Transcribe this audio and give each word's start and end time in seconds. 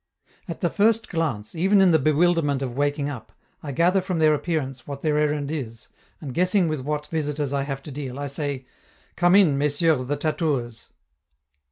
At 0.47 0.61
the 0.61 0.69
first 0.71 1.09
glance, 1.09 1.53
even 1.53 1.79
in 1.79 1.91
the 1.91 1.99
bewilderment 1.99 2.63
of 2.63 2.75
waking 2.75 3.07
up, 3.07 3.31
I 3.61 3.71
gather 3.71 4.01
from 4.01 4.17
their 4.17 4.33
appearance 4.33 4.87
what 4.87 5.03
their 5.03 5.19
errand 5.19 5.51
is, 5.51 5.89
and 6.19 6.33
guessing 6.33 6.67
with 6.67 6.79
what 6.79 7.05
visitors 7.05 7.53
I 7.53 7.61
have 7.65 7.83
to 7.83 7.91
deal, 7.91 8.17
I 8.17 8.25
say: 8.25 8.65
"Come 9.15 9.35
in, 9.35 9.59
Messieurs 9.59 10.07
the 10.07 10.17
tattooers!" 10.17 10.87